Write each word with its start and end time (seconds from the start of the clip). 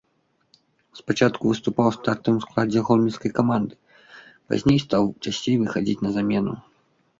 Спачатку 0.99 1.41
выступаў 1.51 1.85
у 1.89 1.91
стартавым 1.97 2.39
складзе 2.47 2.79
гомельскай 2.89 3.31
каманды, 3.41 3.73
пазней 4.47 4.79
стаў 4.87 5.03
часцей 5.29 5.55
выхадзіць 5.63 6.01
на 6.09 6.19
замену. 6.19 6.53